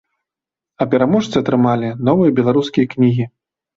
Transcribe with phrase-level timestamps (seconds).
[0.81, 3.33] А пераможцы атрымалі новыя беларускія кнігі.